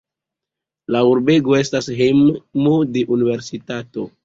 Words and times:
La 0.95 1.01
urbego 1.09 1.55
estas 1.59 1.91
hejmo 2.01 2.75
de 2.97 3.07
universitato. 3.19 4.11